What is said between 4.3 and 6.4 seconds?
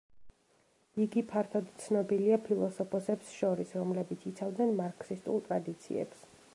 იცავდნენ მარქსისტულ ტრადიციებს.